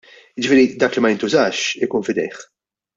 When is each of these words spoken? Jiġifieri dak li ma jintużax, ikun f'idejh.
Jiġifieri 0.45 0.65
dak 0.83 0.95
li 0.97 1.01
ma 1.05 1.11
jintużax, 1.13 1.61
ikun 1.89 2.05
f'idejh. 2.09 2.45